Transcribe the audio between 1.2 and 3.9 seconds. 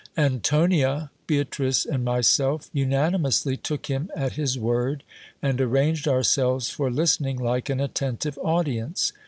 Beatrice, and myself, unanimously took